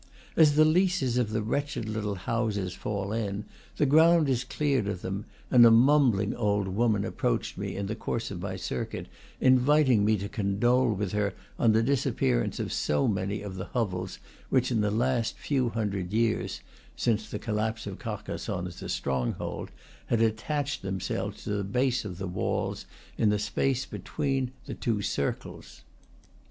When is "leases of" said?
0.65-1.29